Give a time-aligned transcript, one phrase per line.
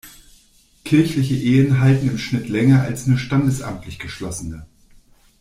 [0.83, 4.65] Kirchliche Ehen halten im Schnitt länger als nur standesamtlich geschlossene.